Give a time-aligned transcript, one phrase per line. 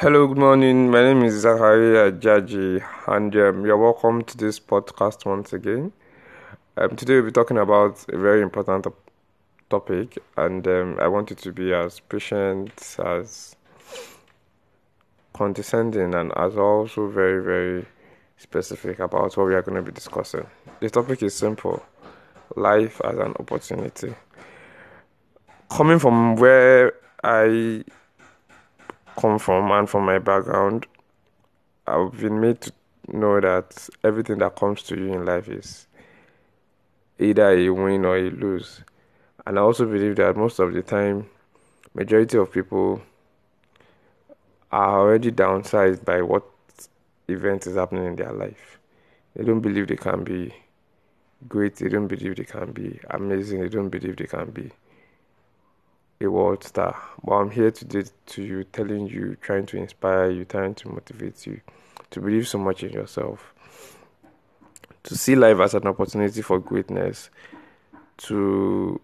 [0.00, 0.90] Hello, good morning.
[0.90, 5.92] My name is Zachariah Jaji, and um, you're welcome to this podcast once again.
[6.78, 8.86] Um, today, we'll be talking about a very important
[9.68, 13.54] topic, and um, I want you to be as patient, as
[15.34, 17.84] condescending, and as also very, very
[18.38, 20.46] specific about what we are going to be discussing.
[20.80, 21.84] The topic is simple
[22.56, 24.14] life as an opportunity.
[25.68, 27.84] Coming from where I
[29.16, 30.86] come from and from my background,
[31.86, 32.72] I've been made to
[33.08, 35.86] know that everything that comes to you in life is
[37.18, 38.82] either a win or a lose.
[39.46, 41.26] And I also believe that most of the time,
[41.94, 43.02] majority of people
[44.70, 46.44] are already downsized by what
[47.28, 48.78] event is happening in their life.
[49.34, 50.54] They don't believe they can be
[51.48, 51.76] great.
[51.76, 53.60] They don't believe they can be amazing.
[53.60, 54.70] They don't believe they can be
[56.20, 56.96] a world star.
[57.24, 61.46] But I'm here today to you, telling you, trying to inspire you, trying to motivate
[61.46, 61.60] you
[62.10, 63.54] to believe so much in yourself,
[65.04, 67.30] to see life as an opportunity for greatness,
[68.18, 69.00] to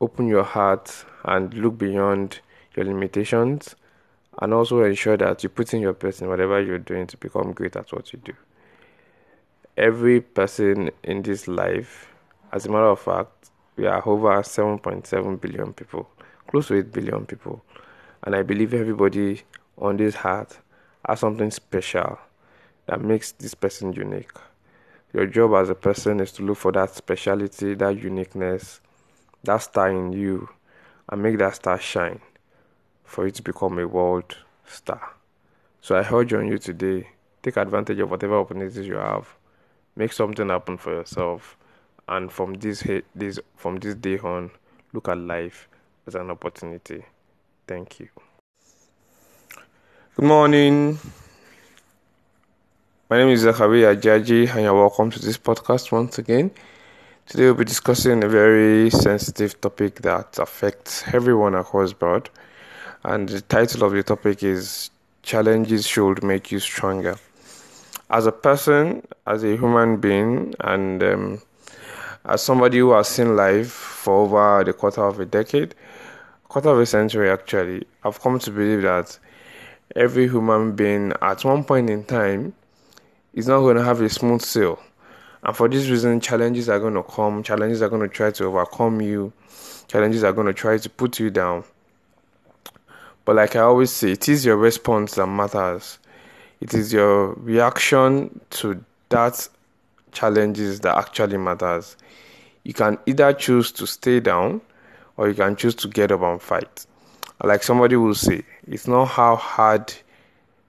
[0.00, 2.40] open your heart and look beyond
[2.74, 3.76] your limitations,
[4.40, 7.52] and also ensure that you put in your best in whatever you're doing to become
[7.52, 8.32] great at what you do.
[9.76, 12.12] Every person in this life,
[12.52, 16.08] as a matter of fact, we are over 7.7 billion people
[16.46, 17.62] close to 8 billion people.
[18.22, 19.42] And I believe everybody
[19.78, 20.58] on this heart
[21.06, 22.18] has something special
[22.86, 24.32] that makes this person unique.
[25.12, 28.80] Your job as a person is to look for that speciality, that uniqueness,
[29.44, 30.48] that star in you,
[31.08, 32.20] and make that star shine
[33.04, 34.36] for you to become a world
[34.66, 35.14] star.
[35.80, 37.08] So I urge on you today
[37.42, 39.36] take advantage of whatever opportunities you have,
[39.94, 41.56] make something happen for yourself,
[42.08, 44.50] and from this, this from this day on,
[44.92, 45.68] look at life
[46.06, 47.04] as an opportunity.
[47.66, 48.08] Thank you.
[50.14, 50.98] Good morning.
[53.10, 56.52] My name is Zachariah Jaji, and you're welcome to this podcast once again.
[57.26, 62.30] Today, we'll be discussing a very sensitive topic that affects everyone across board,
[63.02, 64.90] and the title of the topic is
[65.22, 67.16] Challenges Should Make You Stronger.
[68.10, 71.42] As a person, as a human being, and um,
[72.24, 75.74] as somebody who has seen life for over the quarter of a decade,
[76.48, 79.18] quarter of a century actually, I've come to believe that
[79.94, 82.54] every human being at one point in time
[83.32, 84.78] is not going to have a smooth sail.
[85.42, 88.44] And for this reason, challenges are going to come, challenges are going to try to
[88.44, 89.32] overcome you,
[89.86, 91.64] challenges are going to try to put you down.
[93.24, 95.98] But like I always say, it is your response that matters.
[96.60, 99.48] It is your reaction to that
[100.12, 101.96] challenges that actually matters.
[102.64, 104.60] You can either choose to stay down
[105.16, 106.86] or you can choose to get up and fight.
[107.42, 109.92] Like somebody will say, it's not how hard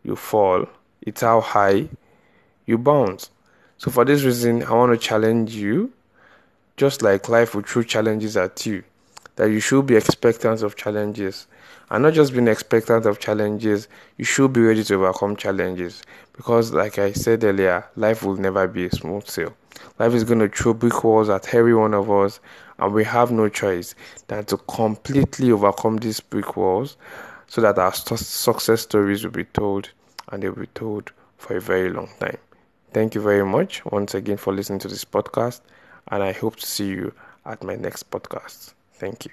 [0.03, 0.68] you fall,
[1.02, 1.90] it's how high
[2.66, 3.30] you bounce.
[3.78, 5.94] So, for this reason, I want to challenge you,
[6.75, 8.84] just like life will throw challenges at you,
[9.37, 11.47] that you should be expectant of challenges.
[11.89, 13.87] And not just being expectant of challenges,
[14.17, 16.03] you should be ready to overcome challenges.
[16.35, 19.53] Because, like I said earlier, life will never be a smooth sail.
[19.99, 22.39] Life is going to throw brick walls at every one of us,
[22.79, 23.95] and we have no choice
[24.27, 26.97] than to completely overcome these brick walls
[27.47, 29.89] so that our success stories will be told
[30.29, 32.37] and they'll be told for a very long time.
[32.93, 35.61] Thank you very much once again for listening to this podcast,
[36.09, 37.13] and I hope to see you
[37.45, 38.73] at my next podcast.
[39.00, 39.31] Thank you.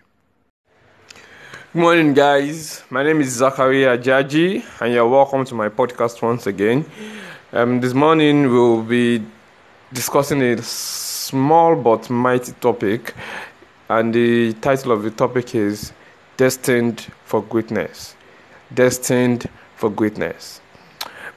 [1.73, 2.83] Good morning, guys.
[2.91, 6.85] My name is Zachariah Jaji, and you're welcome to my podcast once again.
[7.51, 9.25] Um, this morning we'll be
[9.91, 13.15] discussing a small but mighty topic,
[13.89, 15.95] and the title of the topic is
[16.37, 18.17] Destined for Greatness.
[18.75, 20.61] Destined for Greatness.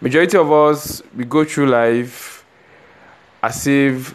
[0.02, 2.46] Majority of us we go through life
[3.42, 4.14] as if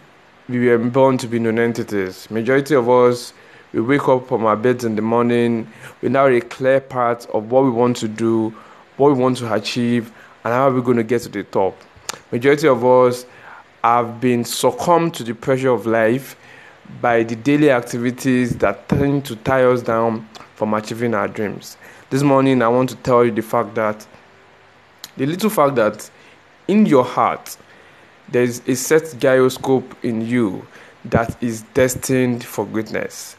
[0.50, 2.30] we were born to be known entities.
[2.30, 3.32] Majority of us
[3.72, 5.70] we wake up from our beds in the morning
[6.02, 8.50] without a clear path of what we want to do,
[8.96, 10.12] what we want to achieve,
[10.44, 11.76] and how we're going to get to the top.
[12.30, 13.24] Majority of us
[13.82, 16.36] have been succumbed to the pressure of life
[17.00, 21.76] by the daily activities that tend to tie us down from achieving our dreams.
[22.10, 24.06] This morning, I want to tell you the fact that
[25.16, 26.10] the little fact that
[26.68, 27.56] in your heart
[28.28, 30.66] there is a set gyroscope in you
[31.04, 33.36] that is destined for greatness.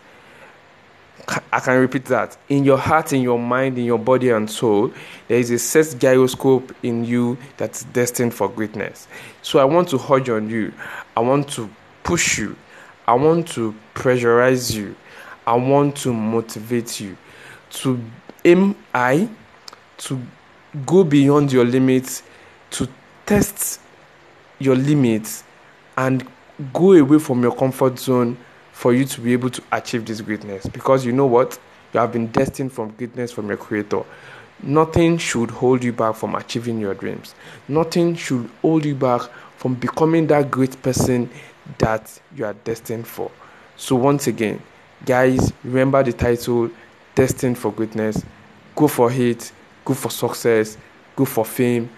[1.52, 2.38] I can repeat that.
[2.50, 4.92] In your heart, in your mind, in your body and soul,
[5.28, 9.08] there is a set gyroscope in you that's destined for greatness.
[9.42, 10.74] So I want to urge on you.
[11.16, 11.70] I want to
[12.04, 12.56] push you.
[13.08, 14.96] I want to pressurize you.
[15.46, 17.18] I want to motivate you
[17.72, 18.00] to
[18.46, 19.30] aim high,
[19.98, 20.22] to
[20.86, 22.24] go beyond your limits
[22.72, 22.90] to
[23.26, 23.80] test
[24.60, 25.44] your limits
[25.98, 26.28] and
[26.74, 28.38] go away from your comfort zone
[28.74, 30.66] for you to be able to achieve this greatness.
[30.66, 31.58] Because you know what?
[31.94, 34.04] You have been destined from greatness from your creator.
[34.62, 37.36] Nothing should hold you back from achieving your dreams.
[37.68, 39.22] Nothing should hold you back
[39.58, 41.30] from becoming that great person
[41.78, 43.32] that you are destined for.
[43.78, 44.62] So once again
[45.06, 46.70] guys remember the title
[47.14, 48.24] destined for greatness.
[48.76, 49.52] Go for it.
[49.86, 50.78] Go for success.
[51.16, 51.90] Go for fame.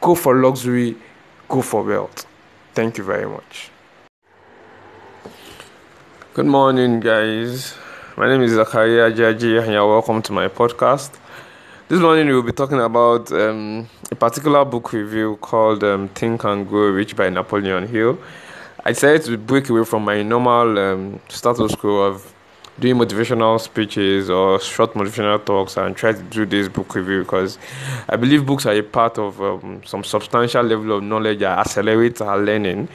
[0.00, 0.96] Go for luxury.
[1.48, 2.26] Go for wealth.
[2.74, 3.70] Thank you very much
[6.32, 7.74] good morning guys.
[8.16, 11.10] My name is zachariah jaji and you're welcome to my podcast.
[11.88, 16.68] This morning we'll be talking about um, a particular book review called um, think and
[16.68, 18.16] grow rich by napoleon hill.
[18.84, 22.32] I decided to break away from my normal um, status quo of
[22.78, 27.58] doing motivational speeches or short motivational talks and try to do this book review because
[28.08, 32.20] I believe books are a part of um, some substantial level of knowledge that accelerates
[32.20, 32.88] our learning.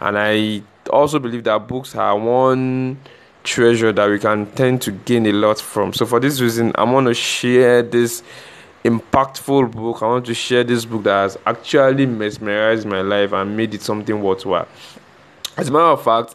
[0.00, 0.62] And I
[0.92, 2.98] also believe that books are one
[3.44, 5.92] treasure that we can tend to gain a lot from.
[5.92, 8.22] So, for this reason, I want to share this
[8.84, 10.02] impactful book.
[10.02, 13.82] I want to share this book that has actually mesmerized my life and made it
[13.82, 14.68] something worthwhile.
[15.56, 16.34] As a matter of fact,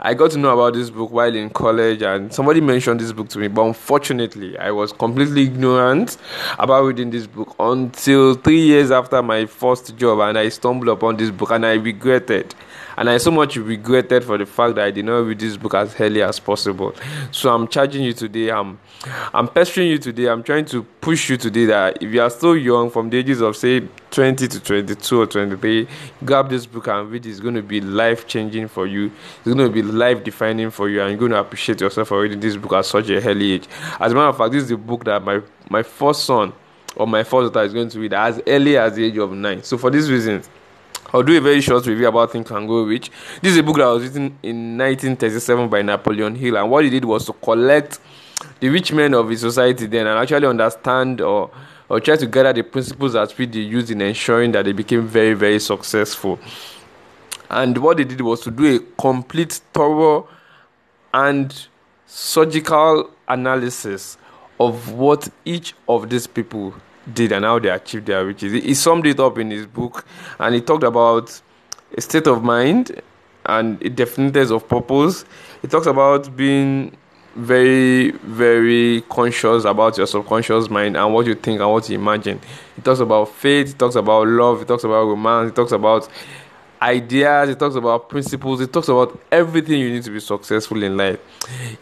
[0.00, 3.28] I got to know about this book while in college, and somebody mentioned this book
[3.28, 3.46] to me.
[3.46, 6.16] But unfortunately, I was completely ignorant
[6.58, 11.16] about reading this book until three years after my first job, and I stumbled upon
[11.16, 12.54] this book, and I regretted
[12.96, 15.74] and I so much regretted for the fact that I did not read this book
[15.74, 16.94] as early as possible.
[17.30, 18.50] So I'm charging you today.
[18.50, 18.78] I'm
[19.34, 20.26] I'm pestering you today.
[20.26, 23.40] I'm trying to push you today that if you are still young, from the ages
[23.40, 25.86] of say 20 to 22 or 23,
[26.24, 27.26] grab this book and read.
[27.26, 29.06] It's going to be life changing for you.
[29.38, 32.20] It's going to be life defining for you, and you're going to appreciate yourself for
[32.20, 33.68] reading this book at such a early age.
[34.00, 36.52] As a matter of fact, this is the book that my my first son
[36.96, 39.62] or my first daughter is going to read as early as the age of nine.
[39.62, 40.42] So for this reason
[41.12, 43.10] I'll do a very short review about Think and Grow Rich.
[43.40, 46.90] This is a book that was written in 1937 by Napoleon Hill, and what he
[46.90, 48.00] did was to collect
[48.60, 51.50] the rich men of his society then and actually understand or
[51.88, 55.34] or try to gather the principles that we used in ensuring that they became very
[55.34, 56.38] very successful.
[57.48, 60.28] And what they did was to do a complete, thorough,
[61.14, 61.66] and
[62.06, 64.18] surgical analysis
[64.58, 66.74] of what each of these people
[67.12, 68.52] did and how they achieved their riches.
[68.52, 70.04] He, summed it up in his book
[70.38, 71.40] and he talked about
[71.96, 73.00] a state of mind
[73.46, 75.24] and a definiteness of purpose.
[75.62, 76.96] He talks about being
[77.36, 82.40] very, very conscious about your subconscious mind and what you think and what you imagine.
[82.74, 86.08] He talks about faith, he talks about love, he talks about romance, he talks about
[86.80, 90.96] ideas, it talks about principles, it talks about everything you need to be successful in
[90.96, 91.18] life.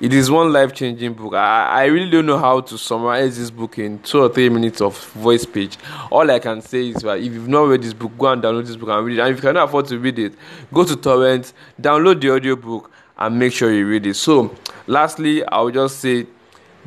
[0.00, 1.34] It is one life changing book.
[1.34, 4.80] I, I really don't know how to summarize this book in two or three minutes
[4.80, 5.76] of voice speech.
[6.10, 8.66] All I can say is that if you've not read this book, go and download
[8.66, 9.22] this book and read it.
[9.22, 10.34] And if you cannot afford to read it,
[10.72, 14.14] go to torrent, download the audio book, and make sure you read it.
[14.14, 14.54] So,
[14.86, 16.26] lastly, I will just say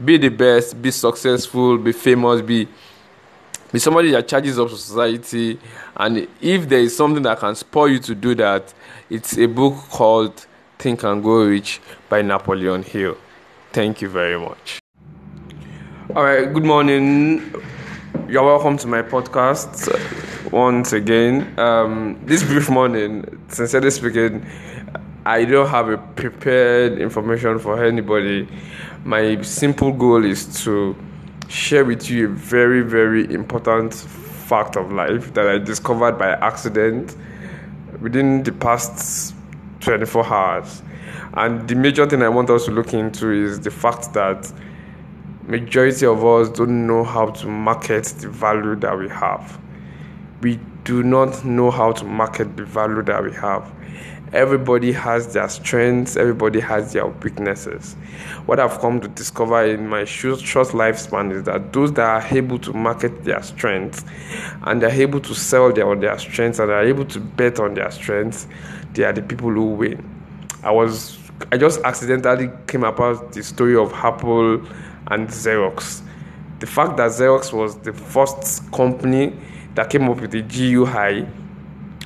[0.04, 2.68] be the best, be successful, be famous, be
[3.72, 5.60] be somebody that charges up society
[5.98, 8.74] and if there is something that can spur you to do that
[9.10, 10.46] it's a book called
[10.80, 13.18] think and grow rich by napoleon hill.
[13.74, 14.80] Thank you very much.
[16.16, 17.54] All right good morning.
[18.30, 21.58] You're welcome to my podcast once again.
[21.60, 24.46] Um, this brief morning sincerely speaking
[25.28, 28.48] i don't have a prepared information for anybody.
[29.04, 30.96] My simple goal is to
[31.48, 37.16] share with you a very, very important fact of life that I discovered by accident
[38.02, 39.36] within the past
[39.82, 40.82] 24 hours.
[41.34, 44.52] And the major thing I want us to look into is the fact that
[45.48, 49.60] majority of us don't know how to market the value that we have.
[50.42, 53.72] We do not know how to market the value that we have
[54.34, 57.94] everybody has their strengths, everybody has their weaknesses.
[58.46, 62.60] What I've come to discover in my short, lifespan is that those that are able
[62.60, 64.04] to market their strengths
[64.64, 67.92] and they're able to sell their, their strengths and are able to bet on their
[67.92, 68.48] strengths,
[68.94, 70.10] they are the people who win.
[70.64, 71.18] I was
[71.52, 74.56] I just accidentally came across the story of Apple
[75.12, 76.02] and Xerox.
[76.60, 79.34] The fact that Xerox was the first company
[79.76, 81.28] that came up with the GUI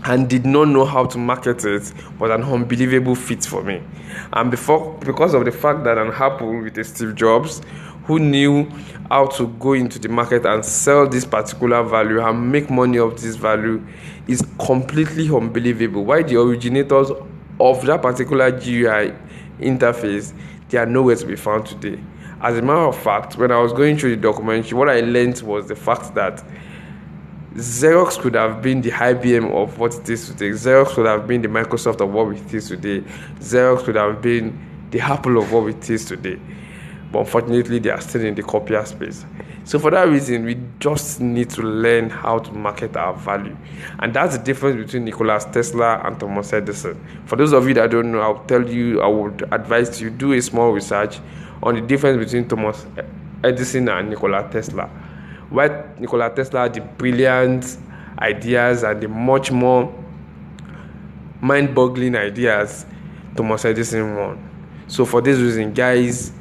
[0.06, 3.82] and did not know how to market it was an unbelievable feat for me.
[4.34, 7.62] And before, because of the fact that an Apple with Steve Jobs,
[8.06, 8.70] who knew
[9.10, 13.22] how to go into the market and sell this particular value and make money of
[13.22, 13.86] this value,
[14.28, 16.04] is completely unbelievable.
[16.04, 17.12] Why the originators
[17.60, 19.14] of that particular GUI
[19.60, 20.34] interface
[20.72, 22.02] they are nowhere to be found today.
[22.40, 25.42] As a matter of fact, when I was going through the documentary, what I learned
[25.42, 26.44] was the fact that
[27.56, 30.52] Xerox could have been the IBM of what it is today.
[30.52, 33.02] Xerox could have been the Microsoft of what it is today.
[33.40, 34.58] Xerox could have been
[34.90, 36.40] the Apple of what it is today.
[37.12, 39.26] But unfortunately, they are still in the copier space.
[39.66, 43.58] So for that reason, we just need to learn how to market our value.
[44.00, 47.06] And that's the difference between Nikola Tesla and Thomas Edison.
[47.26, 50.32] For those of you that don't know, I'll tell you, I would advise you do
[50.32, 51.20] a small research
[51.62, 52.86] on the difference between Thomas
[53.44, 54.90] Edison and Nikola Tesla.
[55.52, 57.78] Why Nikola Tesla had the brilliant
[58.18, 59.94] ideas and the much more
[61.42, 62.86] mind-boggling ideas
[63.36, 64.50] Thomas Edison won.
[64.88, 66.32] So for this reason, guys,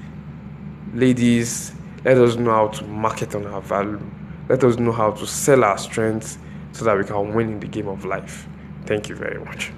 [0.95, 1.73] ladies,
[2.05, 4.01] let us know how to market on our value.
[4.49, 6.39] Let us know how to sell our strengths
[6.73, 8.47] so that we can win in the game of life.
[8.87, 9.69] Thank you very much.